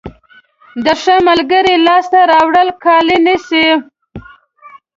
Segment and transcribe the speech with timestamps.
[0.85, 3.67] د ښه ملګري لاسته راوړل کال نیسي.